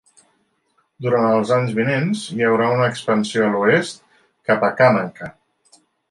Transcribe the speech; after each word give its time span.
Durant 1.07 1.25
els 1.33 1.51
anys 1.57 1.73
vinents 1.79 2.23
hi 2.35 2.47
haurà 2.47 2.69
una 2.77 2.87
expansió 2.93 3.43
a 3.47 3.51
l'oest 3.57 4.01
cap 4.51 4.65
a 4.71 4.71
Kàmenka. 4.81 5.29